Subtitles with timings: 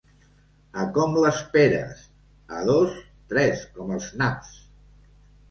[0.83, 1.99] A com, les peres?
[2.55, 2.97] —A dos,
[3.35, 4.53] tres, com els naps.